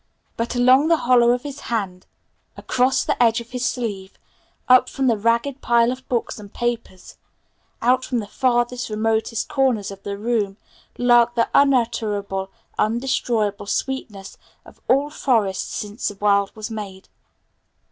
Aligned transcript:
But 0.35 0.55
along 0.55 0.87
the 0.87 0.97
hollow 1.05 1.29
of 1.29 1.43
his 1.43 1.59
hand, 1.69 2.07
across 2.57 3.03
the 3.03 3.21
edge 3.21 3.39
of 3.39 3.51
his 3.51 3.63
sleeve, 3.63 4.17
up 4.67 4.89
from 4.89 5.05
the 5.05 5.15
ragged 5.15 5.61
pile 5.61 5.91
of 5.91 6.09
books 6.09 6.39
and 6.39 6.51
papers, 6.51 7.17
out 7.83 8.03
from 8.03 8.17
the 8.17 8.25
farthest, 8.25 8.89
remotest 8.89 9.47
corners 9.47 9.91
of 9.91 10.01
the 10.01 10.17
room, 10.17 10.57
lurked 10.97 11.35
the 11.35 11.49
unutterable, 11.53 12.49
undestroyable 12.79 13.67
sweetness 13.67 14.39
of 14.65 14.81
all 14.87 15.11
forests 15.11 15.71
since 15.75 16.07
the 16.07 16.15
world 16.15 16.51
was 16.55 16.71
made. 16.71 17.07